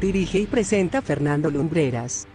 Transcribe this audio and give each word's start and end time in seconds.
Dirige 0.00 0.38
y 0.38 0.46
presenta 0.46 1.00
Fernando 1.02 1.50
Lumbreras. 1.50 2.26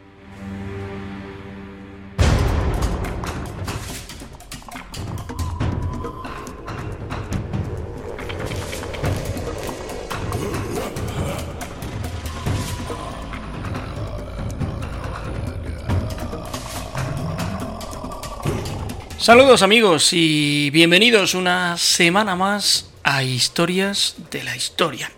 Saludos 19.18 19.62
amigos 19.62 20.12
y 20.14 20.72
bienvenidos 20.72 21.36
una 21.36 21.78
semana 21.78 22.36
más 22.36 22.90
a 23.04 23.22
Historias 23.22 24.16
de 24.32 24.44
la 24.44 24.56
Historia. 24.56 25.12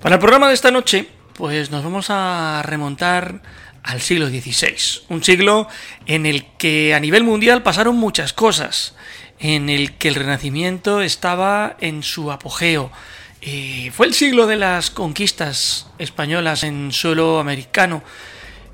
Para 0.00 0.14
el 0.14 0.20
programa 0.20 0.48
de 0.48 0.54
esta 0.54 0.70
noche, 0.70 1.08
pues 1.34 1.70
nos 1.70 1.84
vamos 1.84 2.06
a 2.10 2.62
remontar 2.64 3.42
al 3.82 4.00
siglo 4.00 4.28
XVI, 4.28 5.04
un 5.08 5.24
siglo 5.24 5.68
en 6.06 6.26
el 6.26 6.44
que 6.56 6.94
a 6.94 7.00
nivel 7.00 7.24
mundial 7.24 7.62
pasaron 7.62 7.96
muchas 7.96 8.32
cosas, 8.32 8.94
en 9.38 9.68
el 9.68 9.94
que 9.94 10.08
el 10.08 10.14
Renacimiento 10.14 11.00
estaba 11.00 11.76
en 11.80 12.02
su 12.02 12.30
apogeo. 12.30 12.92
Eh, 13.40 13.90
fue 13.92 14.06
el 14.06 14.14
siglo 14.14 14.46
de 14.46 14.56
las 14.56 14.90
conquistas 14.90 15.88
españolas 15.98 16.62
en 16.62 16.92
suelo 16.92 17.40
americano. 17.40 18.04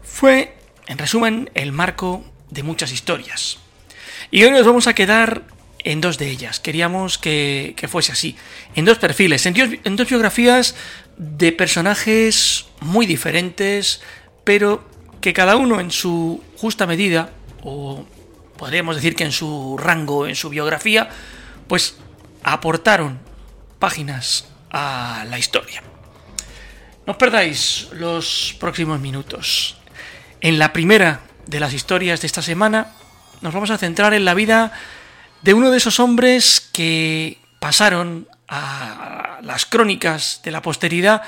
Fue, 0.02 0.54
en 0.86 0.98
resumen, 0.98 1.50
el 1.54 1.72
marco 1.72 2.22
de 2.50 2.62
muchas 2.62 2.92
historias. 2.92 3.58
Y 4.30 4.44
hoy 4.44 4.50
nos 4.50 4.66
vamos 4.66 4.86
a 4.88 4.94
quedar 4.94 5.44
en 5.84 6.02
dos 6.02 6.18
de 6.18 6.28
ellas. 6.28 6.60
Queríamos 6.60 7.16
que, 7.16 7.74
fuese 7.88 8.12
así. 8.12 8.36
En 8.74 8.84
dos 8.84 8.98
perfiles, 8.98 9.46
en 9.46 9.96
dos 9.96 10.08
biografías 10.08 10.74
de 11.18 11.52
personajes 11.52 12.66
muy 12.80 13.04
diferentes, 13.06 14.00
pero 14.44 14.88
que 15.20 15.32
cada 15.32 15.56
uno 15.56 15.80
en 15.80 15.90
su 15.90 16.42
justa 16.56 16.86
medida, 16.86 17.30
o 17.62 18.06
podríamos 18.56 18.96
decir 18.96 19.14
que 19.14 19.24
en 19.24 19.32
su 19.32 19.76
rango, 19.78 20.26
en 20.26 20.36
su 20.36 20.48
biografía, 20.48 21.10
pues 21.66 21.96
aportaron 22.42 23.18
páginas 23.78 24.46
a 24.70 25.26
la 25.28 25.38
historia. 25.38 25.82
No 27.06 27.12
os 27.12 27.16
perdáis 27.18 27.88
los 27.92 28.54
próximos 28.60 29.00
minutos. 29.00 29.76
En 30.40 30.58
la 30.58 30.72
primera 30.72 31.22
de 31.46 31.58
las 31.58 31.72
historias 31.72 32.20
de 32.20 32.26
esta 32.26 32.42
semana 32.42 32.94
nos 33.40 33.54
vamos 33.54 33.70
a 33.70 33.78
centrar 33.78 34.14
en 34.14 34.24
la 34.24 34.34
vida 34.34 34.72
de 35.42 35.54
uno 35.54 35.70
de 35.70 35.78
esos 35.78 36.00
hombres 36.00 36.60
que 36.72 37.38
pasaron 37.60 38.28
a 38.48 39.38
las 39.42 39.66
crónicas 39.66 40.40
de 40.42 40.50
la 40.50 40.62
posteridad 40.62 41.22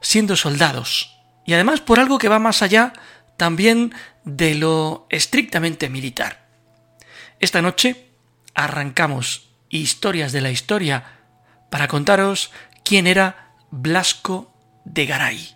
siendo 0.00 0.36
soldados. 0.36 1.16
Y 1.44 1.54
además 1.54 1.80
por 1.80 2.00
algo 2.00 2.18
que 2.18 2.28
va 2.28 2.38
más 2.38 2.62
allá 2.62 2.92
también 3.36 3.94
de 4.24 4.54
lo 4.54 5.06
estrictamente 5.10 5.88
militar. 5.88 6.46
Esta 7.38 7.62
noche 7.62 8.08
arrancamos 8.54 9.50
historias 9.68 10.32
de 10.32 10.40
la 10.40 10.50
historia 10.50 11.04
para 11.70 11.88
contaros 11.88 12.50
quién 12.84 13.06
era 13.06 13.52
Blasco 13.70 14.52
de 14.84 15.06
Garay. 15.06 15.55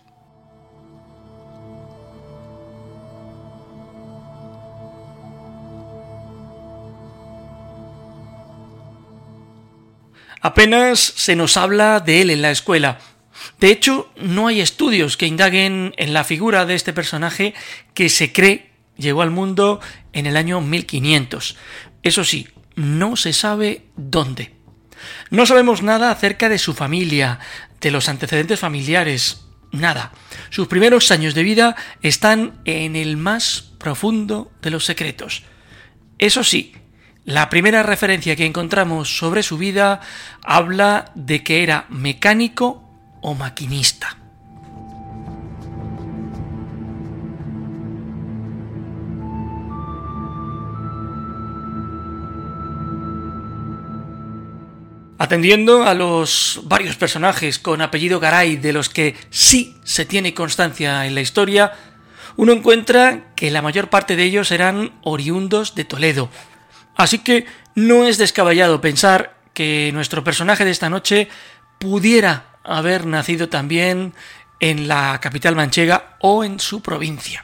Apenas 10.41 10.99
se 10.99 11.35
nos 11.35 11.55
habla 11.55 11.99
de 11.99 12.21
él 12.21 12.29
en 12.29 12.41
la 12.41 12.51
escuela. 12.51 12.99
De 13.59 13.69
hecho, 13.69 14.11
no 14.17 14.47
hay 14.47 14.59
estudios 14.59 15.17
que 15.17 15.27
indaguen 15.27 15.93
en 15.97 16.13
la 16.13 16.23
figura 16.23 16.65
de 16.65 16.75
este 16.75 16.93
personaje 16.93 17.53
que 17.93 18.09
se 18.09 18.33
cree 18.33 18.71
llegó 18.97 19.21
al 19.21 19.31
mundo 19.31 19.79
en 20.13 20.25
el 20.25 20.37
año 20.37 20.61
1500. 20.61 21.57
Eso 22.03 22.23
sí, 22.23 22.47
no 22.75 23.15
se 23.15 23.33
sabe 23.33 23.85
dónde. 23.95 24.53
No 25.29 25.45
sabemos 25.45 25.81
nada 25.81 26.11
acerca 26.11 26.49
de 26.49 26.59
su 26.59 26.73
familia, 26.73 27.39
de 27.79 27.91
los 27.91 28.09
antecedentes 28.09 28.59
familiares, 28.59 29.45
nada. 29.71 30.11
Sus 30.49 30.67
primeros 30.67 31.11
años 31.11 31.33
de 31.33 31.43
vida 31.43 31.75
están 32.01 32.61
en 32.65 32.95
el 32.95 33.17
más 33.17 33.71
profundo 33.79 34.51
de 34.61 34.69
los 34.69 34.85
secretos. 34.85 35.43
Eso 36.19 36.43
sí, 36.43 36.73
la 37.25 37.49
primera 37.49 37.83
referencia 37.83 38.35
que 38.35 38.45
encontramos 38.45 39.17
sobre 39.17 39.43
su 39.43 39.57
vida 39.57 40.01
habla 40.43 41.11
de 41.15 41.43
que 41.43 41.63
era 41.63 41.85
mecánico 41.89 42.83
o 43.21 43.35
maquinista. 43.35 44.17
Atendiendo 55.19 55.83
a 55.83 55.93
los 55.93 56.61
varios 56.63 56.95
personajes 56.95 57.59
con 57.59 57.83
apellido 57.83 58.19
Garay 58.19 58.57
de 58.57 58.73
los 58.73 58.89
que 58.89 59.15
sí 59.29 59.77
se 59.83 60.03
tiene 60.03 60.33
constancia 60.33 61.05
en 61.05 61.13
la 61.13 61.21
historia, 61.21 61.73
uno 62.37 62.53
encuentra 62.53 63.31
que 63.35 63.51
la 63.51 63.61
mayor 63.61 63.91
parte 63.91 64.15
de 64.15 64.23
ellos 64.23 64.49
eran 64.49 64.93
oriundos 65.03 65.75
de 65.75 65.85
Toledo, 65.85 66.31
Así 67.01 67.19
que 67.19 67.45
no 67.73 68.05
es 68.05 68.17
descabellado 68.17 68.79
pensar 68.79 69.35
que 69.53 69.89
nuestro 69.93 70.23
personaje 70.23 70.65
de 70.65 70.71
esta 70.71 70.89
noche 70.89 71.29
pudiera 71.79 72.57
haber 72.63 73.07
nacido 73.07 73.49
también 73.49 74.13
en 74.59 74.87
la 74.87 75.19
capital 75.19 75.55
manchega 75.55 76.17
o 76.19 76.43
en 76.43 76.59
su 76.59 76.83
provincia. 76.83 77.43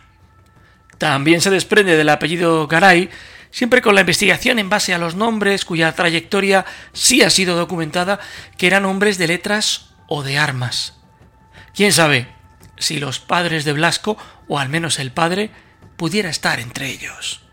También 1.00 1.42
se 1.42 1.50
desprende 1.50 1.98
del 1.98 2.10
apellido 2.10 2.68
Garay, 2.68 3.10
siempre 3.50 3.82
con 3.82 3.96
la 3.96 4.02
investigación 4.02 4.60
en 4.60 4.70
base 4.70 4.94
a 4.94 5.00
los 5.00 5.16
nombres 5.16 5.66
cuya 5.66 5.92
trayectoria 5.94 6.64
sí 6.94 7.24
ha 7.24 7.32
sido 7.32 7.56
documentada, 7.56 8.20
que 8.58 8.68
eran 8.68 8.86
hombres 8.86 9.18
de 9.18 9.28
letras 9.28 9.90
o 10.08 10.22
de 10.22 10.38
armas. 10.38 11.00
¿Quién 11.74 11.94
sabe 11.94 12.28
si 12.78 13.00
los 13.00 13.20
padres 13.20 13.66
de 13.66 13.74
Blasco, 13.74 14.18
o 14.48 14.60
al 14.60 14.70
menos 14.70 15.00
el 15.00 15.12
padre, 15.12 15.50
pudiera 15.98 16.30
estar 16.30 16.60
entre 16.60 16.90
ellos? 16.92 17.47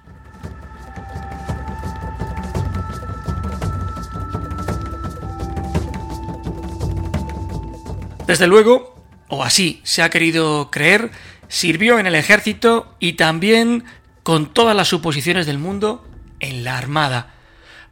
Desde 8.27 8.47
luego, 8.47 8.95
o 9.29 9.45
así 9.45 9.81
se 9.85 10.03
ha 10.03 10.11
querido 10.11 10.71
creer, 10.71 11.11
sirvió 11.49 11.99
en 11.99 12.07
el 12.07 12.15
ejército 12.15 12.95
y 12.99 13.15
también, 13.15 13.85
con 14.23 14.53
todas 14.53 14.75
las 14.75 14.89
suposiciones 14.89 15.47
del 15.47 15.59
mundo, 15.59 16.07
en 16.41 16.65
la 16.65 16.79
armada, 16.79 17.35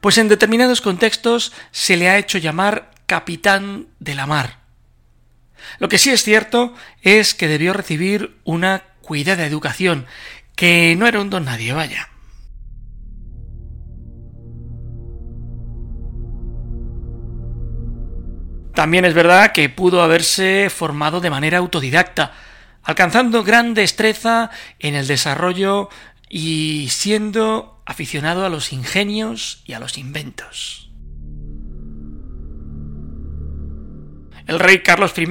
pues 0.00 0.18
en 0.18 0.28
determinados 0.28 0.80
contextos 0.80 1.52
se 1.70 1.96
le 1.96 2.08
ha 2.08 2.18
hecho 2.18 2.38
llamar 2.38 2.90
capitán 3.06 3.88
de 4.00 4.14
la 4.14 4.26
mar. 4.26 4.58
Lo 5.78 5.88
que 5.88 5.98
sí 5.98 6.10
es 6.10 6.22
cierto 6.22 6.74
es 7.02 7.34
que 7.34 7.48
debió 7.48 7.72
recibir 7.72 8.36
una 8.44 8.84
cuidada 9.02 9.46
educación, 9.46 10.06
que 10.56 10.96
no 10.96 11.06
era 11.06 11.20
un 11.20 11.30
don 11.30 11.44
nadie, 11.44 11.72
vaya. 11.72 12.08
También 18.74 19.04
es 19.04 19.14
verdad 19.14 19.52
que 19.52 19.68
pudo 19.68 20.02
haberse 20.02 20.70
formado 20.70 21.20
de 21.20 21.30
manera 21.30 21.58
autodidacta, 21.58 22.32
alcanzando 22.82 23.44
gran 23.44 23.74
destreza 23.74 24.50
en 24.78 24.94
el 24.94 25.06
desarrollo 25.06 25.90
y 26.28 26.88
siendo 26.90 27.82
aficionado 27.84 28.46
a 28.46 28.48
los 28.48 28.72
ingenios 28.72 29.62
y 29.66 29.74
a 29.74 29.78
los 29.78 29.98
inventos. 29.98 30.90
El 34.46 34.58
rey 34.58 34.80
Carlos 34.80 35.12
I 35.16 35.26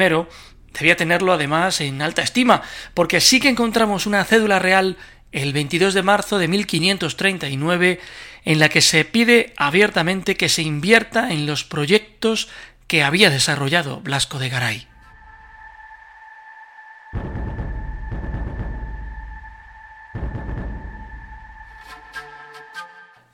debía 0.74 0.96
tenerlo 0.96 1.34
además 1.34 1.82
en 1.82 2.02
alta 2.02 2.22
estima, 2.22 2.62
porque 2.94 3.20
sí 3.20 3.40
que 3.40 3.50
encontramos 3.50 4.06
una 4.06 4.24
cédula 4.24 4.60
real 4.60 4.98
el 5.32 5.54
22 5.54 5.94
de 5.94 6.04
marzo 6.04 6.38
de 6.38 6.48
1539 6.48 8.00
en 8.44 8.60
la 8.60 8.70
que 8.70 8.82
se 8.82 9.06
pide 9.06 9.54
abiertamente 9.58 10.36
que 10.36 10.50
se 10.50 10.62
invierta 10.62 11.32
en 11.32 11.46
los 11.46 11.64
proyectos 11.64 12.50
que 12.92 13.04
había 13.04 13.30
desarrollado 13.30 14.02
Blasco 14.02 14.38
de 14.38 14.50
Garay. 14.50 14.86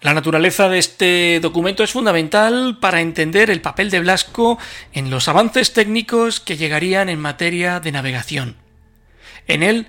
La 0.01 0.13
naturaleza 0.13 0.69
de 0.69 0.77
este 0.77 1.39
documento 1.41 1.83
es 1.83 1.91
fundamental 1.91 2.77
para 2.79 3.01
entender 3.01 3.49
el 3.49 3.61
papel 3.61 3.89
de 3.89 4.01
Blasco 4.01 4.59
en 4.93 5.09
los 5.09 5.27
avances 5.27 5.73
técnicos 5.73 6.39
que 6.39 6.55
llegarían 6.55 7.09
en 7.09 7.19
materia 7.19 7.79
de 7.79 7.91
navegación. 7.91 8.57
En 9.47 9.63
él, 9.63 9.87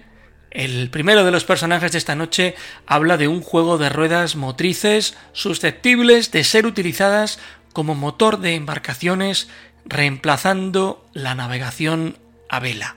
el 0.51 0.89
primero 0.89 1.27
de 1.27 1.31
los 1.31 1.45
personajes 1.45 1.93
de 1.93 1.99
esta 1.99 2.15
noche 2.15 2.55
habla 2.87 3.19
de 3.19 3.29
un 3.29 3.43
juego 3.43 3.77
de 3.77 3.91
ruedas 3.91 4.35
motrices 4.35 5.15
susceptibles 5.35 6.33
de 6.33 6.43
ser 6.43 6.65
utilizadas 6.65 7.39
como 7.79 7.95
motor 7.95 8.41
de 8.41 8.57
embarcaciones 8.57 9.49
reemplazando 9.85 11.07
la 11.13 11.37
navegación 11.37 12.19
a 12.49 12.59
vela. 12.59 12.97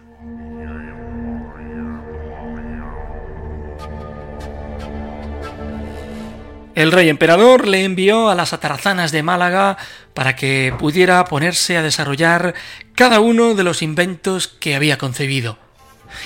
El 6.74 6.92
rey 6.92 7.10
emperador 7.10 7.68
le 7.68 7.84
envió 7.84 8.30
a 8.30 8.34
las 8.34 8.54
atarazanas 8.54 9.12
de 9.12 9.22
Málaga 9.22 9.78
para 10.16 10.36
que 10.36 10.74
pudiera 10.80 11.24
ponerse 11.26 11.78
a 11.78 11.84
desarrollar 11.84 12.56
cada 12.96 13.20
uno 13.20 13.54
de 13.54 13.64
los 13.64 13.84
inventos 13.84 14.48
que 14.48 14.76
había 14.76 14.98
concebido. 14.98 15.60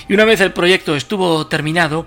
Y 0.08 0.14
una 0.14 0.24
vez 0.24 0.40
el 0.40 0.54
proyecto 0.54 0.96
estuvo 0.96 1.46
terminado, 1.46 2.06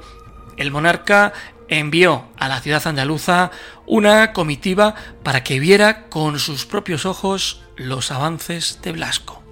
el 0.58 0.72
monarca 0.72 1.32
envió 1.70 2.26
a 2.38 2.48
la 2.48 2.62
ciudad 2.62 2.86
andaluza 2.86 3.52
una 3.86 4.34
comitiva 4.34 4.96
para 5.24 5.44
que 5.44 5.60
viera 5.60 6.10
con 6.10 6.40
sus 6.40 6.66
propios 6.66 7.06
ojos 7.06 7.62
los 7.76 8.12
avances 8.12 8.80
de 8.82 8.92
Blasco. 8.92 9.44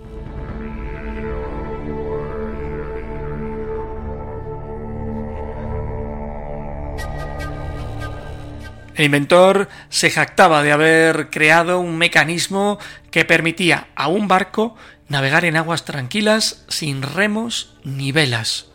El 8.98 9.06
inventor 9.06 9.70
se 9.90 10.10
jactaba 10.10 10.64
de 10.64 10.72
haber 10.72 11.30
creado 11.30 11.80
un 11.80 12.00
mecanismo 12.00 12.80
que 13.12 13.26
permitía 13.26 13.90
a 13.96 14.08
un 14.08 14.28
barco 14.28 14.76
navegar 15.08 15.46
en 15.46 15.56
aguas 15.56 15.86
tranquilas 15.86 16.66
sin 16.68 17.04
remos 17.04 17.78
ni 17.84 18.12
velas. 18.12 18.72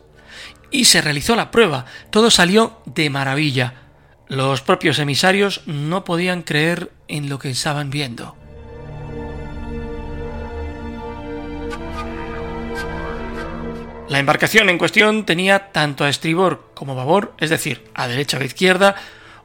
Y 0.72 0.86
se 0.86 1.00
realizó 1.00 1.36
la 1.36 1.50
prueba. 1.50 1.84
Todo 2.10 2.30
salió 2.30 2.80
de 2.86 3.10
maravilla. 3.10 3.74
Los 4.26 4.62
propios 4.62 4.98
emisarios 4.98 5.60
no 5.66 6.04
podían 6.04 6.42
creer 6.42 6.90
en 7.08 7.28
lo 7.28 7.38
que 7.38 7.50
estaban 7.50 7.90
viendo. 7.90 8.34
La 14.08 14.18
embarcación 14.18 14.68
en 14.68 14.76
cuestión 14.76 15.24
tenía 15.24 15.72
tanto 15.72 16.04
a 16.04 16.10
estribor 16.10 16.70
como 16.74 16.92
a 16.92 16.96
babor, 16.96 17.34
es 17.38 17.48
decir, 17.48 17.84
a 17.94 18.08
derecha 18.08 18.36
o 18.36 18.42
izquierda, 18.42 18.94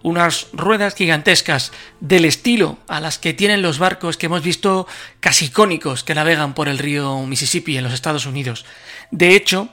unas 0.03 0.47
ruedas 0.53 0.93
gigantescas 0.93 1.71
del 1.99 2.25
estilo 2.25 2.77
a 2.87 2.99
las 2.99 3.17
que 3.17 3.33
tienen 3.33 3.61
los 3.61 3.79
barcos 3.79 4.17
que 4.17 4.25
hemos 4.25 4.43
visto 4.43 4.87
casi 5.19 5.45
icónicos 5.45 6.03
que 6.03 6.15
navegan 6.15 6.53
por 6.53 6.67
el 6.67 6.79
río 6.79 7.17
Mississippi 7.25 7.77
en 7.77 7.83
los 7.85 7.93
Estados 7.93 8.25
Unidos. 8.25 8.65
De 9.11 9.35
hecho, 9.35 9.69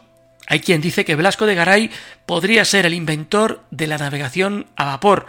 hay 0.47 0.61
quien 0.61 0.81
dice 0.81 1.05
que 1.05 1.17
Blasco 1.17 1.47
de 1.47 1.55
Garay 1.55 1.91
podría 2.27 2.65
ser 2.65 2.87
el 2.87 2.95
inventor 2.95 3.63
de 3.71 3.87
la 3.87 3.99
navegación 3.99 4.67
a 4.77 4.85
vapor 4.85 5.27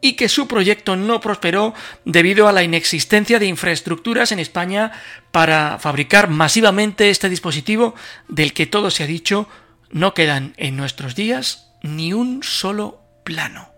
y 0.00 0.12
que 0.12 0.28
su 0.28 0.46
proyecto 0.46 0.96
no 0.96 1.20
prosperó 1.20 1.74
debido 2.04 2.48
a 2.48 2.52
la 2.52 2.62
inexistencia 2.62 3.38
de 3.38 3.46
infraestructuras 3.46 4.32
en 4.32 4.38
España 4.38 4.92
para 5.32 5.78
fabricar 5.78 6.28
masivamente 6.28 7.10
este 7.10 7.28
dispositivo 7.28 7.94
del 8.28 8.52
que 8.52 8.66
todo 8.66 8.90
se 8.90 9.02
ha 9.02 9.06
dicho 9.06 9.48
no 9.90 10.14
quedan 10.14 10.54
en 10.56 10.76
nuestros 10.76 11.14
días 11.14 11.72
ni 11.82 12.12
un 12.12 12.42
solo 12.42 13.00
plano. 13.24 13.70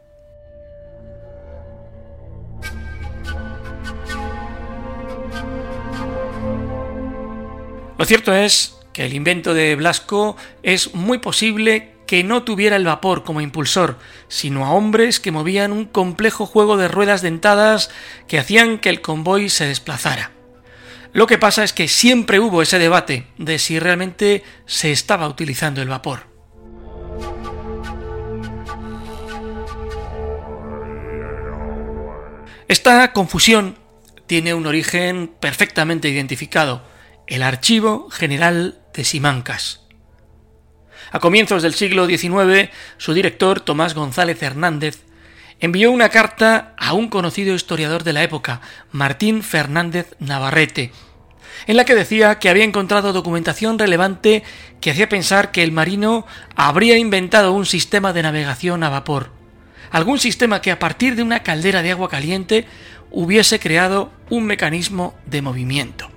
Lo 7.98 8.06
cierto 8.06 8.34
es 8.34 8.79
que 8.92 9.06
el 9.06 9.14
invento 9.14 9.54
de 9.54 9.76
Blasco 9.76 10.36
es 10.62 10.94
muy 10.94 11.18
posible 11.18 11.94
que 12.06 12.24
no 12.24 12.42
tuviera 12.42 12.74
el 12.76 12.84
vapor 12.84 13.22
como 13.22 13.40
impulsor, 13.40 13.98
sino 14.26 14.66
a 14.66 14.72
hombres 14.72 15.20
que 15.20 15.30
movían 15.30 15.70
un 15.70 15.84
complejo 15.84 16.44
juego 16.44 16.76
de 16.76 16.88
ruedas 16.88 17.22
dentadas 17.22 17.90
que 18.26 18.38
hacían 18.38 18.78
que 18.78 18.88
el 18.88 19.00
convoy 19.00 19.48
se 19.48 19.66
desplazara. 19.66 20.32
Lo 21.12 21.26
que 21.26 21.38
pasa 21.38 21.62
es 21.62 21.72
que 21.72 21.88
siempre 21.88 22.40
hubo 22.40 22.62
ese 22.62 22.78
debate 22.78 23.26
de 23.38 23.58
si 23.58 23.78
realmente 23.78 24.42
se 24.66 24.92
estaba 24.92 25.28
utilizando 25.28 25.82
el 25.82 25.88
vapor. 25.88 26.28
Esta 32.66 33.12
confusión 33.12 33.76
tiene 34.26 34.54
un 34.54 34.66
origen 34.66 35.28
perfectamente 35.40 36.08
identificado 36.08 36.82
el 37.30 37.44
Archivo 37.44 38.10
General 38.10 38.79
de 38.94 39.04
Simancas. 39.04 39.80
A 41.12 41.18
comienzos 41.18 41.62
del 41.62 41.74
siglo 41.74 42.06
XIX, 42.06 42.70
su 42.96 43.14
director, 43.14 43.60
Tomás 43.60 43.94
González 43.94 44.42
Hernández, 44.42 45.04
envió 45.60 45.90
una 45.90 46.08
carta 46.08 46.74
a 46.76 46.94
un 46.94 47.08
conocido 47.08 47.54
historiador 47.54 48.04
de 48.04 48.12
la 48.12 48.22
época, 48.22 48.60
Martín 48.92 49.42
Fernández 49.42 50.14
Navarrete, 50.18 50.92
en 51.66 51.76
la 51.76 51.84
que 51.84 51.94
decía 51.94 52.38
que 52.38 52.48
había 52.48 52.64
encontrado 52.64 53.12
documentación 53.12 53.78
relevante 53.78 54.42
que 54.80 54.90
hacía 54.90 55.08
pensar 55.08 55.50
que 55.50 55.62
el 55.62 55.72
marino 55.72 56.26
habría 56.56 56.96
inventado 56.96 57.52
un 57.52 57.66
sistema 57.66 58.12
de 58.12 58.22
navegación 58.22 58.82
a 58.82 58.88
vapor, 58.88 59.32
algún 59.90 60.18
sistema 60.18 60.62
que 60.62 60.70
a 60.70 60.78
partir 60.78 61.16
de 61.16 61.22
una 61.22 61.42
caldera 61.42 61.82
de 61.82 61.90
agua 61.90 62.08
caliente 62.08 62.66
hubiese 63.10 63.58
creado 63.58 64.12
un 64.30 64.44
mecanismo 64.44 65.14
de 65.26 65.42
movimiento. 65.42 66.10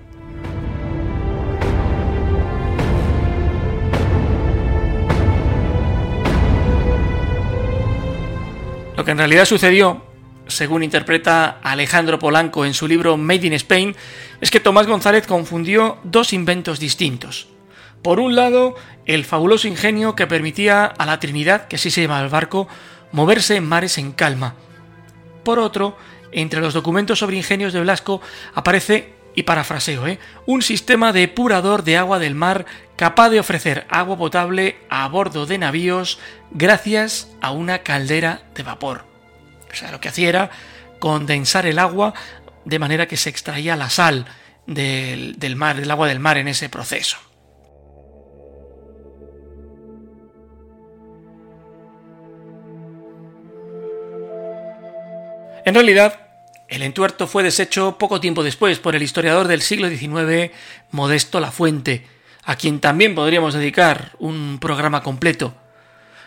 Lo 8.95 9.03
que 9.03 9.11
en 9.11 9.17
realidad 9.17 9.45
sucedió, 9.45 10.03
según 10.47 10.83
interpreta 10.83 11.57
Alejandro 11.63 12.19
Polanco 12.19 12.63
en 12.63 12.75
su 12.75 12.87
libro 12.87 13.17
Made 13.17 13.47
in 13.47 13.53
Spain, 13.53 13.95
es 14.39 14.51
que 14.51 14.59
Tomás 14.59 14.85
González 14.85 15.25
confundió 15.25 15.97
dos 16.03 16.31
inventos 16.31 16.79
distintos. 16.79 17.47
Por 18.03 18.19
un 18.19 18.35
lado, 18.35 18.75
el 19.05 19.25
fabuloso 19.25 19.67
ingenio 19.67 20.15
que 20.15 20.27
permitía 20.27 20.85
a 20.85 21.05
la 21.07 21.19
Trinidad, 21.19 21.67
que 21.67 21.77
así 21.77 21.89
se 21.89 22.03
llama 22.03 22.21
el 22.21 22.29
barco, 22.29 22.67
moverse 23.11 23.55
en 23.55 23.67
mares 23.67 23.97
en 23.97 24.11
calma. 24.11 24.55
Por 25.43 25.57
otro, 25.57 25.97
entre 26.31 26.61
los 26.61 26.73
documentos 26.73 27.19
sobre 27.19 27.37
ingenios 27.37 27.73
de 27.73 27.81
Blasco 27.81 28.21
aparece 28.53 29.13
y 29.35 29.43
parafraseo, 29.43 30.07
¿eh? 30.07 30.19
un 30.45 30.61
sistema 30.61 31.11
de 31.11 31.21
depurador 31.21 31.83
de 31.83 31.97
agua 31.97 32.19
del 32.19 32.35
mar 32.35 32.65
capaz 32.95 33.29
de 33.29 33.39
ofrecer 33.39 33.85
agua 33.89 34.17
potable 34.17 34.77
a 34.89 35.07
bordo 35.07 35.45
de 35.45 35.57
navíos 35.57 36.19
gracias 36.51 37.29
a 37.41 37.51
una 37.51 37.79
caldera 37.79 38.43
de 38.53 38.63
vapor. 38.63 39.05
O 39.71 39.75
sea, 39.75 39.91
lo 39.91 39.99
que 39.99 40.09
hacía 40.09 40.29
era 40.29 40.51
condensar 40.99 41.65
el 41.65 41.79
agua 41.79 42.13
de 42.65 42.79
manera 42.79 43.07
que 43.07 43.17
se 43.17 43.29
extraía 43.29 43.75
la 43.75 43.89
sal 43.89 44.25
del, 44.67 45.39
del 45.39 45.55
mar, 45.55 45.77
del 45.77 45.91
agua 45.91 46.07
del 46.07 46.19
mar 46.19 46.37
en 46.37 46.47
ese 46.47 46.69
proceso. 46.69 47.17
En 55.65 55.73
realidad, 55.73 56.22
el 56.73 56.81
entuerto 56.81 57.27
fue 57.27 57.43
deshecho 57.43 57.97
poco 57.99 58.19
tiempo 58.19 58.43
después 58.43 58.79
por 58.79 58.95
el 58.95 59.03
historiador 59.03 59.47
del 59.47 59.61
siglo 59.61 59.89
XIX, 59.89 60.51
Modesto 60.91 61.39
Lafuente, 61.39 62.05
a 62.43 62.55
quien 62.55 62.79
también 62.79 63.13
podríamos 63.13 63.53
dedicar 63.53 64.13
un 64.17 64.57
programa 64.59 65.03
completo. 65.03 65.53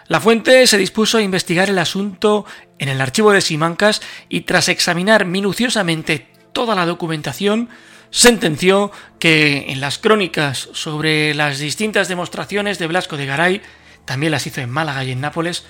Lafuente 0.09 0.65
se 0.69 0.79
dispuso 0.79 1.19
a 1.19 1.23
investigar 1.23 1.69
el 1.69 1.79
asunto 1.79 2.47
en 2.79 2.89
el 2.89 3.01
archivo 3.01 3.33
de 3.33 3.41
Simancas 3.41 4.01
y 4.29 4.43
tras 4.43 4.69
examinar 4.69 5.25
minuciosamente 5.25 6.29
toda 6.53 6.77
la 6.77 6.87
documentación, 6.87 7.69
sentenció 8.11 8.93
que 9.19 9.67
en 9.69 9.81
las 9.81 9.99
crónicas 9.99 10.69
sobre 10.73 11.35
las 11.35 11.59
distintas 11.59 12.07
demostraciones 12.07 12.79
de 12.79 12.87
Blasco 12.87 13.17
de 13.17 13.27
Garay, 13.27 13.63
también 14.05 14.31
las 14.31 14.47
hizo 14.47 14.61
en 14.61 14.71
Málaga 14.71 15.03
y 15.03 15.11
en 15.11 15.21
Nápoles, 15.21 15.65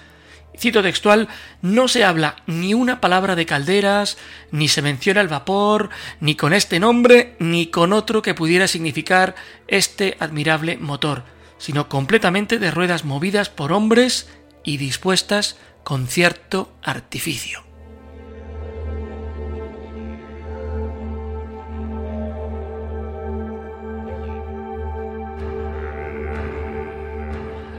cito 0.57 0.83
textual, 0.83 1.29
no 1.63 1.89
se 1.89 2.05
habla 2.05 2.37
ni 2.47 2.75
una 2.75 3.01
palabra 3.01 3.37
de 3.37 3.47
calderas, 3.47 4.17
ni 4.51 4.69
se 4.69 4.83
menciona 4.83 5.21
el 5.21 5.29
vapor, 5.29 5.91
ni 6.21 6.35
con 6.35 6.53
este 6.53 6.81
nombre, 6.81 7.37
ni 7.39 7.67
con 7.67 7.93
otro 7.93 8.23
que 8.23 8.35
pudiera 8.35 8.69
significar 8.69 9.35
este 9.69 10.17
admirable 10.21 10.77
motor, 10.77 11.25
sino 11.59 11.89
completamente 11.89 12.59
de 12.59 12.71
ruedas 12.71 13.05
movidas 13.05 13.49
por 13.49 13.73
hombres 13.73 14.29
y 14.65 14.79
dispuestas 14.79 15.57
con 15.85 16.07
cierto 16.09 16.73
artificio. 16.83 17.67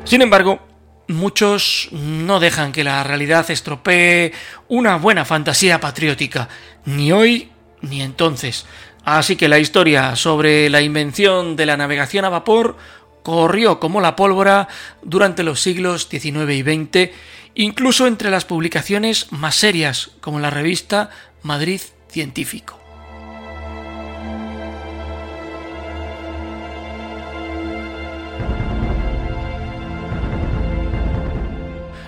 Sin 0.08 0.22
embargo, 0.22 0.66
muchos 1.08 1.90
no 1.92 2.40
dejan 2.40 2.72
que 2.72 2.84
la 2.84 3.04
realidad 3.04 3.50
estropee 3.50 4.34
una 4.68 4.98
buena 4.98 5.26
fantasía 5.26 5.80
patriótica, 5.80 6.50
ni 6.86 7.12
hoy 7.12 7.50
ni 7.82 8.02
entonces. 8.02 8.66
Así 9.04 9.36
que 9.36 9.48
la 9.48 9.60
historia 9.60 10.16
sobre 10.16 10.70
la 10.70 10.82
invención 10.82 11.56
de 11.56 11.66
la 11.66 11.78
navegación 11.78 12.26
a 12.26 12.30
vapor 12.30 12.76
corrió 13.24 13.80
como 13.80 14.02
la 14.02 14.16
pólvora 14.16 14.68
durante 15.02 15.44
los 15.44 15.62
siglos 15.62 16.08
XIX 16.10 16.52
y 16.52 16.62
XX, 16.62 17.12
incluso 17.56 18.08
entre 18.08 18.30
las 18.30 18.46
publicaciones 18.46 19.32
más 19.32 19.56
serias, 19.56 20.12
como 20.22 20.40
la 20.40 20.50
revista 20.50 21.10
Madrid 21.42 21.82
Científico. 22.10 22.87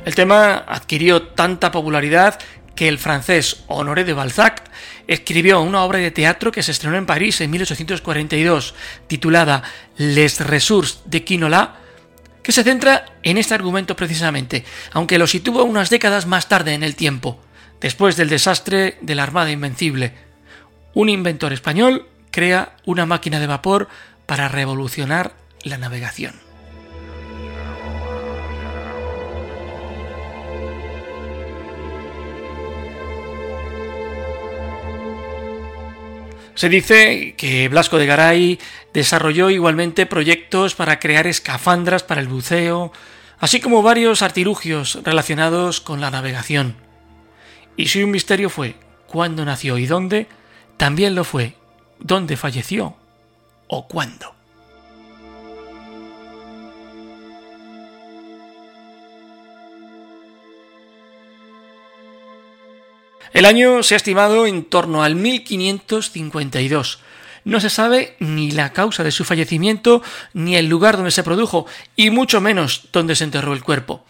El 0.10 0.16
tema 0.16 0.66
adquirió 0.68 1.22
tanta 1.22 1.72
popularidad 1.72 2.39
que 2.75 2.88
el 2.88 2.98
francés 2.98 3.63
Honoré 3.68 4.04
de 4.06 4.13
Balzac 4.13 4.63
escribió 5.06 5.62
una 5.62 5.84
obra 5.84 6.00
de 6.00 6.10
teatro 6.10 6.51
que 6.51 6.63
se 6.63 6.72
estrenó 6.72 6.98
en 6.98 7.06
París 7.06 7.39
en 7.42 7.51
1842, 7.51 8.74
titulada 9.06 9.62
Les 9.98 10.39
Ressources 10.39 11.01
de 11.06 11.24
Quinola, 11.24 11.75
que 12.42 12.51
se 12.51 12.63
centra 12.63 13.06
en 13.22 13.38
este 13.38 13.54
argumento 13.54 13.96
precisamente, 13.96 14.66
aunque 14.94 15.20
lo 15.20 15.28
situó 15.28 15.63
unas 15.63 15.92
décadas 15.92 16.25
más 16.25 16.50
tarde 16.50 16.74
en 16.74 16.82
el 16.82 16.96
tiempo, 16.96 17.39
después 17.80 18.16
del 18.18 18.30
desastre 18.30 18.98
de 19.01 19.13
la 19.13 19.22
Armada 19.22 19.51
Invencible. 19.51 20.13
Un 20.96 21.10
inventor 21.10 21.54
español 21.54 22.08
crea 22.32 22.78
una 22.84 23.06
máquina 23.06 23.39
de 23.39 23.46
vapor 23.46 23.89
para 24.25 24.48
revolucionar 24.48 25.36
la 25.62 25.78
navegación. 25.78 26.49
Se 36.60 36.68
dice 36.68 37.36
que 37.38 37.70
Blasco 37.70 37.98
de 37.98 38.06
Garay 38.06 38.60
desarrolló 38.94 39.50
igualmente 39.50 40.06
proyectos 40.06 40.75
para 40.75 41.00
crear 41.00 41.25
escafandras 41.25 42.04
para 42.04 42.20
el 42.20 42.28
buceo, 42.28 42.92
así 43.39 43.62
como 43.62 43.82
varios 43.82 44.22
artilugios 44.22 45.00
relacionados 45.06 45.80
con 45.80 46.01
la 46.01 46.12
navegación. 46.12 46.75
Y 47.78 47.88
si 47.88 48.04
un 48.04 48.12
misterio 48.12 48.50
fue 48.50 48.75
cuándo 49.08 49.46
nació 49.46 49.78
y 49.78 49.86
dónde, 49.86 50.28
también 50.75 51.16
lo 51.16 51.24
fue 51.24 51.56
dónde 51.98 52.36
falleció 52.36 52.98
o 53.70 53.88
cuándo. 53.88 54.36
El 63.33 63.45
año 63.45 63.83
se 63.83 63.93
ha 63.93 63.98
estimado 63.98 64.48
en 64.48 64.65
torno 64.65 65.03
al 65.03 65.15
1552. 65.15 67.00
No 67.45 67.59
se 67.59 67.69
sabe 67.69 68.15
ni 68.19 68.51
la 68.51 68.74
causa 68.74 69.03
de 69.03 69.12
su 69.12 69.24
fallecimiento, 69.24 70.01
ni 70.33 70.55
el 70.55 70.67
lugar 70.67 70.95
donde 70.98 71.12
se 71.12 71.24
produjo, 71.24 71.65
y 71.95 72.09
mucho 72.09 72.41
menos 72.41 72.89
dónde 72.91 73.15
se 73.15 73.24
enterró 73.24 73.53
el 73.53 73.63
cuerpo. 73.63 74.05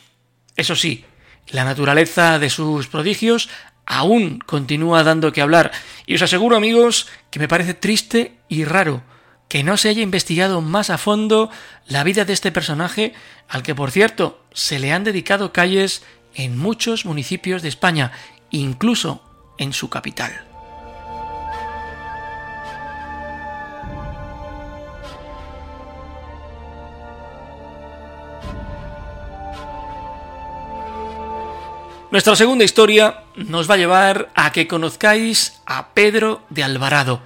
Eso 0.56 0.76
sí, 0.76 1.06
la 1.48 1.64
naturaleza 1.64 2.40
de 2.40 2.50
sus 2.50 2.88
prodigios 2.88 3.50
aún 3.86 4.40
continúa 4.40 5.04
dando 5.04 5.34
que 5.34 5.42
hablar, 5.42 5.72
y 6.06 6.16
os 6.16 6.22
aseguro 6.22 6.56
amigos 6.56 7.08
que 7.32 7.40
me 7.40 7.48
parece 7.48 7.74
triste 7.74 8.38
y 8.48 8.64
raro 8.64 9.04
que 9.48 9.64
no 9.64 9.78
se 9.78 9.90
haya 9.90 10.04
investigado 10.04 10.62
más 10.62 10.92
a 10.92 11.00
fondo 11.00 11.50
la 11.88 12.04
vida 12.04 12.24
de 12.24 12.34
este 12.34 12.52
personaje, 12.52 13.14
al 13.48 13.64
que 13.64 13.74
por 13.74 13.90
cierto 13.90 14.44
se 14.54 14.78
le 14.78 14.94
han 14.94 15.04
dedicado 15.04 15.52
calles 15.52 16.04
en 16.36 16.56
muchos 16.56 17.06
municipios 17.06 17.64
de 17.64 17.70
España 17.70 18.12
incluso 18.52 19.22
en 19.58 19.74
su 19.74 19.90
capital. 19.90 20.46
Nuestra 32.12 32.36
segunda 32.36 32.64
historia 32.64 33.24
nos 33.36 33.70
va 33.70 33.76
a 33.76 33.78
llevar 33.78 34.30
a 34.34 34.52
que 34.52 34.68
conozcáis 34.68 35.62
a 35.68 35.90
Pedro 35.94 36.42
de 36.50 36.64
Alvarado. 36.64 37.22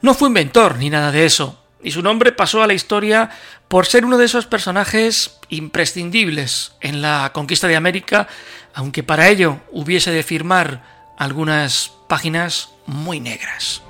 No 0.00 0.14
fue 0.14 0.28
inventor 0.28 0.78
ni 0.78 0.90
nada 0.90 1.10
de 1.10 1.26
eso, 1.26 1.58
y 1.86 1.92
su 1.92 2.02
nombre 2.02 2.32
pasó 2.32 2.62
a 2.64 2.66
la 2.66 2.74
historia 2.74 3.30
por 3.68 3.86
ser 3.86 4.04
uno 4.04 4.18
de 4.18 4.24
esos 4.24 4.44
personajes 4.44 5.38
imprescindibles 5.50 6.72
en 6.80 7.00
la 7.00 7.30
conquista 7.32 7.68
de 7.68 7.76
América, 7.76 8.26
aunque 8.74 9.04
para 9.04 9.28
ello 9.28 9.60
hubiese 9.70 10.10
de 10.10 10.24
firmar 10.24 10.82
algunas 11.16 11.92
páginas 12.08 12.70
muy 12.86 13.20
negras. 13.20 13.82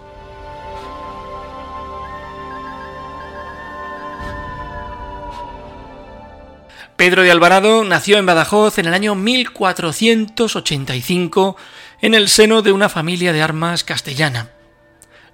Pedro 6.97 7.23
de 7.23 7.31
Alvarado 7.31 7.83
nació 7.85 8.19
en 8.19 8.27
Badajoz 8.27 8.79
en 8.79 8.85
el 8.85 8.93
año 8.93 9.15
1485 9.15 11.57
en 12.03 12.15
el 12.15 12.29
seno 12.29 12.61
de 12.61 12.73
una 12.73 12.91
familia 12.91 13.33
de 13.33 13.41
armas 13.41 13.85
castellana. 13.85 14.51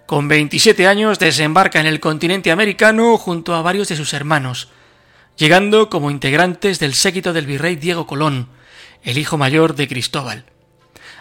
Con 0.06 0.28
27 0.28 0.86
años 0.86 1.18
desembarca 1.18 1.80
en 1.80 1.86
el 1.86 2.00
continente 2.00 2.50
americano 2.50 3.16
junto 3.16 3.54
a 3.54 3.62
varios 3.62 3.88
de 3.88 3.96
sus 3.96 4.12
hermanos, 4.12 4.68
llegando 5.36 5.88
como 5.88 6.10
integrantes 6.10 6.78
del 6.78 6.94
séquito 6.94 7.32
del 7.32 7.46
virrey 7.46 7.76
Diego 7.76 8.06
Colón, 8.06 8.48
el 9.02 9.18
hijo 9.18 9.38
mayor 9.38 9.74
de 9.74 9.88
Cristóbal. 9.88 10.44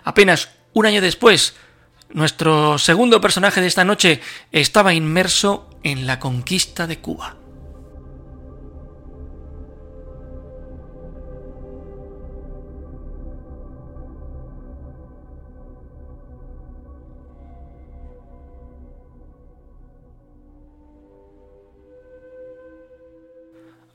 Apenas 0.04 0.50
un 0.74 0.86
año 0.86 1.02
después, 1.02 1.56
nuestro 2.10 2.78
segundo 2.78 3.22
personaje 3.22 3.62
de 3.62 3.68
esta 3.68 3.86
noche 3.86 4.22
estaba 4.52 4.94
inmerso 4.94 5.70
en 5.84 6.08
la 6.08 6.20
conquista 6.20 6.88
de 6.88 7.00
Cuba. 7.00 7.41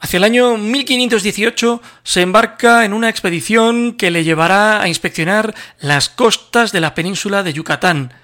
Hacia 0.06 0.18
el 0.18 0.22
año 0.22 0.56
1518 0.56 1.82
se 2.04 2.20
embarca 2.20 2.84
en 2.84 2.92
una 2.92 3.08
expedición 3.08 3.94
que 3.94 4.12
le 4.12 4.22
llevará 4.22 4.80
a 4.80 4.86
inspeccionar 4.86 5.52
las 5.80 6.08
costas 6.08 6.70
de 6.70 6.80
la 6.80 6.94
península 6.94 7.42
de 7.42 7.52
Yucatán, 7.52 8.14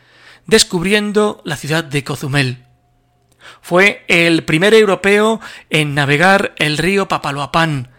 descubriendo 0.46 1.42
la 1.44 1.56
ciudad 1.56 1.82
de 1.82 2.04
Cozumel. 2.04 2.66
Fue 3.62 4.04
el 4.06 4.44
primer 4.44 4.74
europeo 4.74 5.40
en 5.70 5.96
navegar 5.96 6.54
el 6.58 6.78
río 6.78 7.08
Papaloapán. 7.08 7.90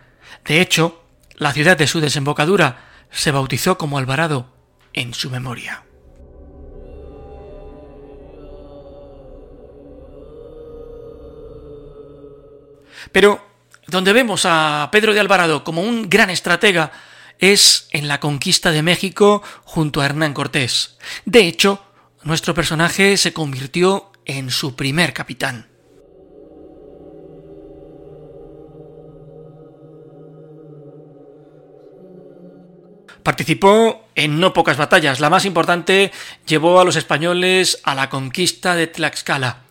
De 0.46 0.62
hecho, 0.62 1.04
la 1.36 1.52
ciudad 1.52 1.76
de 1.76 1.88
su 1.88 2.00
desembocadura 2.00 2.86
se 3.12 3.32
bautizó 3.32 3.78
como 3.78 3.98
Alvarado 3.98 4.48
en 4.94 5.14
su 5.14 5.30
memoria. 5.30 5.84
Pero 13.12 13.53
donde 13.94 14.12
vemos 14.12 14.46
a 14.46 14.90
Pedro 14.92 15.14
de 15.14 15.20
Alvarado 15.20 15.64
como 15.64 15.82
un 15.82 16.10
gran 16.10 16.32
estratega 16.32 16.92
es 17.38 17.88
en 17.92 18.08
la 18.08 18.20
conquista 18.20 18.72
de 18.72 18.82
México 18.82 19.44
junto 19.64 20.02
a 20.02 20.06
Hernán 20.06 20.34
Cortés. 20.34 20.98
De 21.26 21.48
hecho, 21.48 21.84
nuestro 22.24 22.56
personaje 22.56 23.18
se 23.18 23.34
convirtió 23.34 24.12
en 24.26 24.50
su 24.50 24.76
primer 24.76 25.14
capitán. 25.14 25.68
Participó 33.22 34.08
en 34.16 34.40
no 34.40 34.54
pocas 34.54 34.78
batallas. 34.78 35.20
La 35.20 35.30
más 35.30 35.46
importante 35.46 36.12
llevó 36.48 36.82
a 36.82 36.84
los 36.84 36.96
españoles 36.96 37.80
a 37.84 37.94
la 37.94 38.10
conquista 38.10 38.76
de 38.76 38.88
Tlaxcala. 38.88 39.63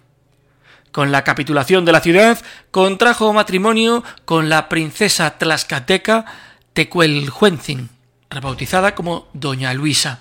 Con 0.92 1.10
la 1.10 1.24
capitulación 1.24 1.86
de 1.86 1.92
la 1.92 2.00
ciudad, 2.00 2.38
contrajo 2.70 3.32
matrimonio 3.32 4.04
con 4.26 4.50
la 4.50 4.68
princesa 4.68 5.38
tlaxcateca 5.38 6.26
Tecueljuencin, 6.74 7.88
rebautizada 8.28 8.94
como 8.94 9.26
Doña 9.32 9.72
Luisa. 9.72 10.20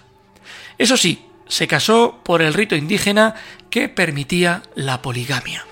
Eso 0.77 0.95
sí, 0.95 1.25
se 1.47 1.67
casó 1.67 2.21
por 2.23 2.41
el 2.41 2.53
rito 2.53 2.77
indígena 2.77 3.35
que 3.69 3.89
permitía 3.89 4.63
la 4.75 5.01
poligamia. 5.01 5.65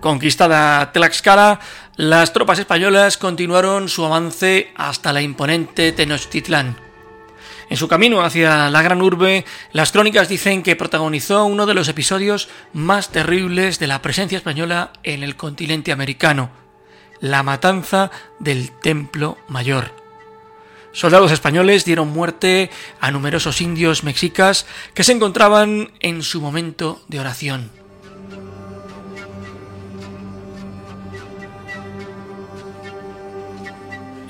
Conquistada 0.00 0.92
Tlaxcala, 0.92 1.60
las 1.96 2.32
tropas 2.32 2.58
españolas 2.58 3.16
continuaron 3.18 3.88
su 3.88 4.04
avance 4.04 4.72
hasta 4.76 5.12
la 5.12 5.22
imponente 5.22 5.92
Tenochtitlán. 5.92 6.89
En 7.70 7.76
su 7.76 7.86
camino 7.86 8.22
hacia 8.22 8.68
la 8.68 8.82
gran 8.82 9.00
urbe, 9.00 9.44
las 9.72 9.92
crónicas 9.92 10.28
dicen 10.28 10.64
que 10.64 10.74
protagonizó 10.74 11.44
uno 11.44 11.66
de 11.66 11.74
los 11.74 11.86
episodios 11.86 12.48
más 12.72 13.10
terribles 13.10 13.78
de 13.78 13.86
la 13.86 14.02
presencia 14.02 14.36
española 14.36 14.90
en 15.04 15.22
el 15.22 15.36
continente 15.36 15.92
americano, 15.92 16.50
la 17.20 17.44
matanza 17.44 18.10
del 18.40 18.72
Templo 18.72 19.38
Mayor. 19.46 19.94
Soldados 20.90 21.30
españoles 21.30 21.84
dieron 21.84 22.08
muerte 22.08 22.70
a 23.00 23.12
numerosos 23.12 23.60
indios 23.60 24.02
mexicas 24.02 24.66
que 24.92 25.04
se 25.04 25.12
encontraban 25.12 25.92
en 26.00 26.24
su 26.24 26.40
momento 26.40 27.00
de 27.06 27.20
oración. 27.20 27.70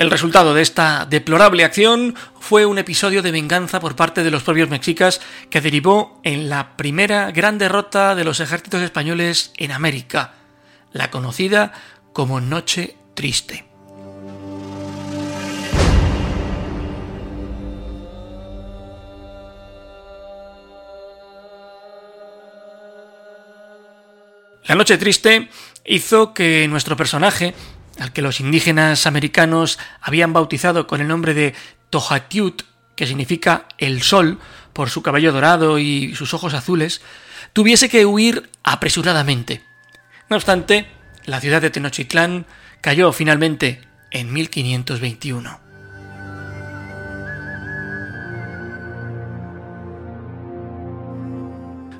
El 0.00 0.10
resultado 0.10 0.54
de 0.54 0.62
esta 0.62 1.04
deplorable 1.04 1.62
acción 1.62 2.14
fue 2.50 2.66
un 2.66 2.78
episodio 2.78 3.22
de 3.22 3.30
venganza 3.30 3.78
por 3.78 3.94
parte 3.94 4.24
de 4.24 4.30
los 4.32 4.42
propios 4.42 4.68
mexicas 4.68 5.20
que 5.50 5.60
derivó 5.60 6.20
en 6.24 6.48
la 6.48 6.76
primera 6.76 7.30
gran 7.30 7.58
derrota 7.58 8.16
de 8.16 8.24
los 8.24 8.40
ejércitos 8.40 8.82
españoles 8.82 9.52
en 9.56 9.70
América, 9.70 10.34
la 10.90 11.12
conocida 11.12 11.72
como 12.12 12.40
Noche 12.40 12.96
Triste. 13.14 13.66
La 24.64 24.74
Noche 24.74 24.98
Triste 24.98 25.48
hizo 25.84 26.34
que 26.34 26.66
nuestro 26.66 26.96
personaje 26.96 27.54
al 28.00 28.12
que 28.12 28.22
los 28.22 28.40
indígenas 28.40 29.06
americanos 29.06 29.78
habían 30.00 30.32
bautizado 30.32 30.86
con 30.88 31.00
el 31.00 31.06
nombre 31.06 31.34
de 31.34 31.54
Tojatiut, 31.90 32.62
que 32.96 33.06
significa 33.06 33.66
el 33.78 34.02
sol, 34.02 34.38
por 34.72 34.90
su 34.90 35.02
cabello 35.02 35.32
dorado 35.32 35.78
y 35.78 36.14
sus 36.14 36.32
ojos 36.34 36.54
azules, 36.54 37.00
tuviese 37.52 37.88
que 37.88 38.06
huir 38.06 38.48
apresuradamente. 38.62 39.62
No 40.28 40.36
obstante, 40.36 40.86
la 41.24 41.40
ciudad 41.40 41.60
de 41.60 41.70
Tenochtitlán 41.70 42.46
cayó 42.80 43.12
finalmente 43.12 43.80
en 44.10 44.32
1521. 44.32 45.60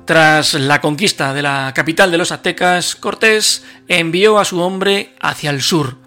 Tras 0.05 0.55
la 0.55 0.81
conquista 0.81 1.33
de 1.33 1.41
la 1.41 1.71
capital 1.73 2.11
de 2.11 2.17
los 2.17 2.31
aztecas, 2.31 2.95
Cortés 2.95 3.63
envió 3.87 4.39
a 4.39 4.45
su 4.45 4.59
hombre 4.59 5.15
hacia 5.21 5.51
el 5.51 5.61
sur. 5.61 6.00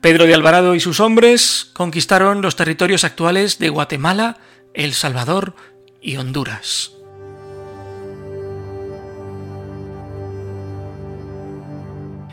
Pedro 0.00 0.24
de 0.24 0.32
Alvarado 0.32 0.74
y 0.74 0.80
sus 0.80 0.98
hombres 0.98 1.68
conquistaron 1.74 2.40
los 2.40 2.56
territorios 2.56 3.04
actuales 3.04 3.58
de 3.58 3.68
Guatemala, 3.68 4.38
El 4.72 4.94
Salvador 4.94 5.54
y 6.00 6.16
Honduras. 6.16 6.92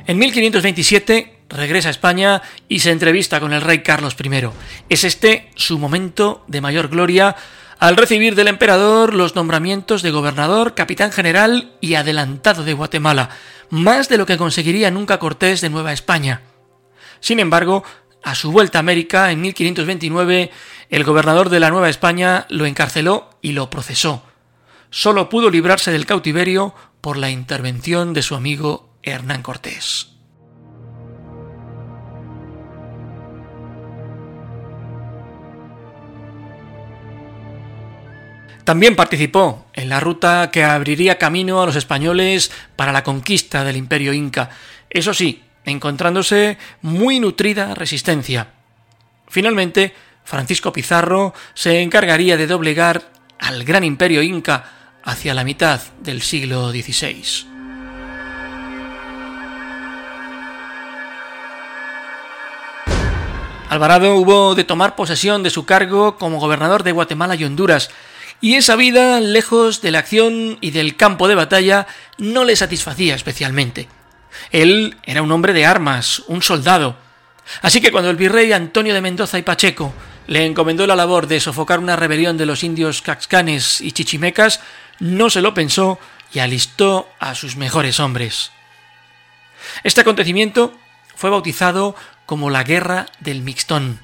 En 0.05 0.17
1527 0.17 1.39
regresa 1.49 1.89
a 1.89 1.91
España 1.91 2.41
y 2.69 2.79
se 2.79 2.91
entrevista 2.91 3.41
con 3.41 3.51
el 3.51 3.61
rey 3.61 3.79
Carlos 3.83 4.15
I. 4.17 4.49
Es 4.87 5.03
este 5.03 5.51
su 5.55 5.77
momento 5.77 6.45
de 6.47 6.61
mayor 6.61 6.87
gloria 6.87 7.35
al 7.79 7.97
recibir 7.97 8.35
del 8.35 8.47
emperador 8.47 9.13
los 9.13 9.35
nombramientos 9.35 10.01
de 10.03 10.11
gobernador, 10.11 10.73
capitán 10.73 11.11
general 11.11 11.73
y 11.81 11.95
adelantado 11.95 12.63
de 12.63 12.73
Guatemala, 12.73 13.29
más 13.69 14.07
de 14.07 14.17
lo 14.17 14.25
que 14.25 14.37
conseguiría 14.37 14.89
nunca 14.89 15.19
Cortés 15.19 15.59
de 15.59 15.69
Nueva 15.69 15.91
España. 15.91 16.41
Sin 17.19 17.39
embargo, 17.39 17.83
a 18.23 18.35
su 18.35 18.51
vuelta 18.51 18.79
a 18.79 18.81
América 18.81 19.31
en 19.31 19.41
1529, 19.41 20.51
el 20.89 21.03
gobernador 21.03 21.49
de 21.49 21.59
la 21.59 21.69
Nueva 21.69 21.89
España 21.89 22.45
lo 22.49 22.65
encarceló 22.65 23.29
y 23.41 23.53
lo 23.53 23.69
procesó. 23.69 24.23
Solo 24.89 25.29
pudo 25.29 25.49
librarse 25.49 25.91
del 25.91 26.05
cautiverio 26.05 26.73
por 27.01 27.17
la 27.17 27.29
intervención 27.29 28.13
de 28.13 28.21
su 28.21 28.35
amigo 28.35 28.89
Hernán 29.03 29.43
Cortés. 29.43 30.17
También 38.67 38.97
participó 38.97 39.65
en 39.71 39.87
la 39.87 40.01
ruta 40.01 40.51
que 40.51 40.65
abriría 40.65 41.17
camino 41.17 41.61
a 41.61 41.65
los 41.65 41.77
españoles 41.77 42.51
para 42.75 42.91
la 42.91 43.01
conquista 43.01 43.63
del 43.63 43.77
imperio 43.77 44.11
inca, 44.11 44.49
eso 44.89 45.13
sí, 45.13 45.43
encontrándose 45.67 46.57
muy 46.81 47.19
nutrida 47.19 47.75
resistencia. 47.75 48.47
Finalmente, 49.27 49.93
Francisco 50.23 50.73
Pizarro 50.73 51.33
se 51.53 51.81
encargaría 51.81 52.37
de 52.37 52.47
doblegar 52.47 53.11
al 53.39 53.63
gran 53.63 53.83
imperio 53.83 54.23
inca 54.23 54.97
hacia 55.03 55.33
la 55.33 55.43
mitad 55.43 55.81
del 55.99 56.21
siglo 56.21 56.71
XVI. 56.71 57.45
Alvarado 63.69 64.15
hubo 64.15 64.55
de 64.55 64.63
tomar 64.63 64.95
posesión 64.95 65.43
de 65.43 65.49
su 65.49 65.65
cargo 65.65 66.17
como 66.17 66.39
gobernador 66.39 66.83
de 66.83 66.93
Guatemala 66.93 67.35
y 67.35 67.43
Honduras, 67.43 67.89
y 68.39 68.55
esa 68.55 68.75
vida, 68.75 69.19
lejos 69.19 69.81
de 69.81 69.91
la 69.91 69.99
acción 69.99 70.57
y 70.61 70.71
del 70.71 70.95
campo 70.95 71.27
de 71.27 71.35
batalla, 71.35 71.87
no 72.17 72.45
le 72.45 72.55
satisfacía 72.55 73.15
especialmente. 73.15 73.89
Él 74.51 74.97
era 75.03 75.21
un 75.21 75.31
hombre 75.31 75.53
de 75.53 75.65
armas, 75.65 76.23
un 76.27 76.41
soldado. 76.41 76.95
Así 77.61 77.81
que 77.81 77.91
cuando 77.91 78.09
el 78.09 78.17
virrey 78.17 78.51
Antonio 78.51 78.93
de 78.93 79.01
Mendoza 79.01 79.37
y 79.37 79.43
Pacheco 79.43 79.93
le 80.27 80.45
encomendó 80.45 80.85
la 80.85 80.95
labor 80.95 81.27
de 81.27 81.39
sofocar 81.39 81.79
una 81.79 81.95
rebelión 81.95 82.37
de 82.37 82.45
los 82.45 82.63
indios 82.63 83.01
caxcanes 83.01 83.81
y 83.81 83.93
chichimecas, 83.93 84.59
no 84.99 85.29
se 85.29 85.41
lo 85.41 85.53
pensó 85.53 85.99
y 86.33 86.39
alistó 86.39 87.09
a 87.19 87.35
sus 87.35 87.55
mejores 87.55 87.99
hombres. 87.99 88.51
Este 89.83 90.01
acontecimiento 90.01 90.77
fue 91.15 91.29
bautizado 91.29 91.95
como 92.25 92.49
la 92.49 92.63
Guerra 92.63 93.07
del 93.19 93.41
Mixtón. 93.41 93.99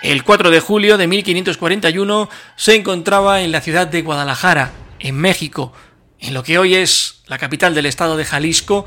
El 0.00 0.22
4 0.22 0.50
de 0.50 0.60
julio 0.60 0.96
de 0.96 1.08
1541 1.08 2.28
se 2.54 2.76
encontraba 2.76 3.40
en 3.40 3.50
la 3.50 3.60
ciudad 3.60 3.88
de 3.88 4.02
Guadalajara, 4.02 4.70
en 5.00 5.16
México, 5.16 5.72
en 6.20 6.34
lo 6.34 6.44
que 6.44 6.56
hoy 6.56 6.76
es 6.76 7.22
la 7.26 7.36
capital 7.36 7.74
del 7.74 7.86
estado 7.86 8.16
de 8.16 8.24
Jalisco, 8.24 8.84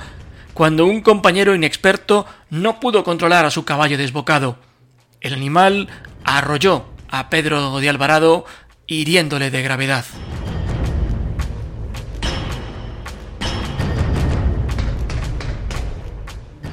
cuando 0.53 0.85
un 0.85 1.01
compañero 1.01 1.53
inexperto 1.53 2.25
no 2.49 2.79
pudo 2.79 3.03
controlar 3.03 3.45
a 3.45 3.51
su 3.51 3.65
caballo 3.65 3.97
desbocado. 3.97 4.57
El 5.19 5.33
animal 5.33 5.89
arrolló 6.23 6.85
a 7.09 7.29
Pedro 7.29 7.77
de 7.81 7.89
Alvarado, 7.89 8.45
hiriéndole 8.87 9.51
de 9.51 9.61
gravedad. 9.63 10.05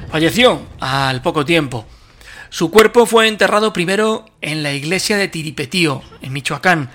Falleció 0.09 0.61
al 0.79 1.21
poco 1.21 1.43
tiempo. 1.43 1.85
Su 2.49 2.71
cuerpo 2.71 3.05
fue 3.05 3.27
enterrado 3.27 3.73
primero 3.73 4.25
en 4.41 4.63
la 4.63 4.73
iglesia 4.73 5.17
de 5.17 5.27
Tiripetío, 5.27 6.01
en 6.21 6.33
Michoacán, 6.33 6.89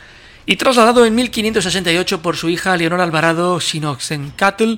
y 0.46 0.56
trasladado 0.56 1.06
en 1.06 1.14
1568 1.14 2.22
por 2.22 2.36
su 2.36 2.48
hija 2.48 2.76
Leonor 2.76 3.00
Alvarado 3.00 3.60
Sinoxencatl 3.60 4.74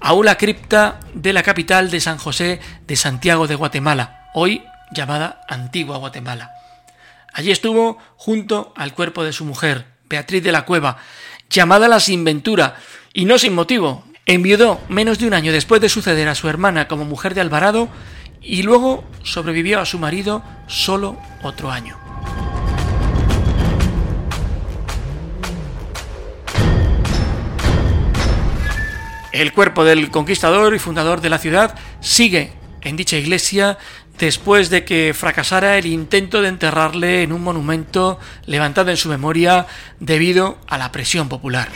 a 0.00 0.12
una 0.14 0.36
cripta 0.36 0.98
de 1.12 1.34
la 1.34 1.42
capital 1.42 1.90
de 1.90 2.00
San 2.00 2.16
José 2.16 2.60
de 2.86 2.96
Santiago 2.96 3.46
de 3.46 3.54
Guatemala, 3.54 4.30
hoy 4.34 4.62
llamada 4.94 5.42
Antigua 5.46 5.98
Guatemala. 5.98 6.52
Allí 7.34 7.50
estuvo 7.50 7.98
junto 8.16 8.72
al 8.76 8.94
cuerpo 8.94 9.24
de 9.24 9.32
su 9.32 9.44
mujer, 9.44 9.84
Beatriz 10.08 10.42
de 10.42 10.52
la 10.52 10.64
Cueva, 10.64 10.96
llamada 11.50 11.86
la 11.86 12.00
Sinventura, 12.00 12.76
y 13.12 13.26
no 13.26 13.38
sin 13.38 13.54
motivo. 13.54 14.04
Enviudó 14.26 14.80
menos 14.88 15.18
de 15.18 15.26
un 15.26 15.34
año 15.34 15.52
después 15.52 15.82
de 15.82 15.90
suceder 15.90 16.28
a 16.28 16.34
su 16.34 16.48
hermana 16.48 16.88
como 16.88 17.04
mujer 17.04 17.34
de 17.34 17.42
Alvarado 17.42 17.90
y 18.44 18.62
luego 18.62 19.04
sobrevivió 19.22 19.80
a 19.80 19.86
su 19.86 19.98
marido 19.98 20.42
solo 20.66 21.16
otro 21.42 21.70
año. 21.70 21.98
El 29.32 29.52
cuerpo 29.52 29.84
del 29.84 30.10
conquistador 30.10 30.74
y 30.74 30.78
fundador 30.78 31.20
de 31.20 31.30
la 31.30 31.38
ciudad 31.38 31.74
sigue 32.00 32.52
en 32.82 32.96
dicha 32.96 33.16
iglesia 33.16 33.78
después 34.18 34.70
de 34.70 34.84
que 34.84 35.12
fracasara 35.12 35.76
el 35.76 35.86
intento 35.86 36.40
de 36.40 36.48
enterrarle 36.48 37.22
en 37.22 37.32
un 37.32 37.42
monumento 37.42 38.20
levantado 38.46 38.90
en 38.90 38.96
su 38.96 39.08
memoria 39.08 39.66
debido 39.98 40.58
a 40.68 40.78
la 40.78 40.92
presión 40.92 41.28
popular. 41.28 41.68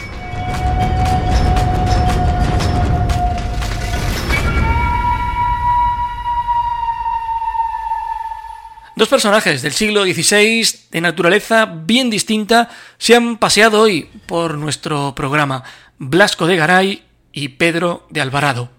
Dos 8.98 9.06
personajes 9.06 9.62
del 9.62 9.70
siglo 9.70 10.02
XVI 10.02 10.68
de 10.90 11.00
naturaleza 11.00 11.66
bien 11.66 12.10
distinta 12.10 12.68
se 12.98 13.14
han 13.14 13.36
paseado 13.36 13.80
hoy 13.80 14.10
por 14.26 14.58
nuestro 14.58 15.14
programa, 15.14 15.62
Blasco 15.98 16.48
de 16.48 16.56
Garay 16.56 17.04
y 17.32 17.50
Pedro 17.50 18.08
de 18.10 18.20
Alvarado. 18.20 18.72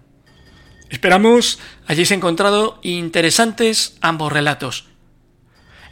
Esperamos 0.90 1.58
hayáis 1.86 2.10
encontrado 2.10 2.80
interesantes 2.82 3.96
ambos 4.02 4.30
relatos. 4.30 4.88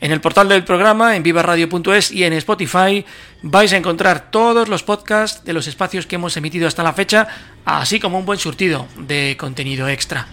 En 0.03 0.13
el 0.13 0.21
portal 0.21 0.51
del 0.51 0.63
programa, 0.63 1.17
en 1.17 1.23
vivaradio.es 1.23 2.11
y 2.11 2.25
en 2.25 2.35
Spotify, 2.35 3.07
vais 3.41 3.73
a 3.73 3.79
encontrar 3.79 4.31
todos 4.31 4.69
los 4.69 4.83
podcasts 4.83 5.43
de 5.47 5.55
los 5.55 5.67
espacios 5.69 6.07
que 6.07 6.17
hemos 6.17 6.37
emitido 6.37 6.69
hasta 6.69 6.83
la 6.83 6.93
fecha, 6.93 7.29
así 7.65 7.99
como 7.99 8.19
un 8.19 8.27
buen 8.27 8.39
surtido 8.39 8.89
de 8.99 9.39
contenido 9.41 9.89
extra. 9.89 10.29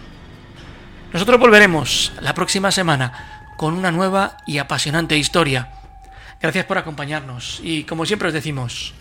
Nosotros 1.14 1.40
volveremos 1.40 2.12
la 2.20 2.34
próxima 2.34 2.72
semana 2.74 3.35
con 3.58 3.74
una 3.74 3.92
nueva 3.92 4.38
y 4.46 4.58
apasionante 4.58 5.18
historia. 5.18 5.72
Gracias 6.42 6.66
por 6.66 6.78
acompañarnos 6.78 7.60
y 7.64 7.84
como 7.84 8.06
siempre 8.06 8.28
os 8.28 8.34
decimos, 8.34 8.94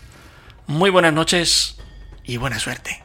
muy 0.67 0.89
buenas 0.89 1.13
noches 1.13 1.77
y 2.23 2.37
buena 2.37 2.59
suerte. 2.59 3.04